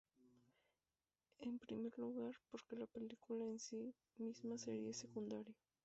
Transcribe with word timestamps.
En 1.41 1.59
primer 1.59 1.95
lugar, 1.99 2.33
porque 2.49 2.75
la 2.75 2.87
película 2.87 3.45
en 3.45 3.59
sí 3.59 3.93
misma 4.17 4.57
sería 4.57 4.93
secundaria. 4.95 5.53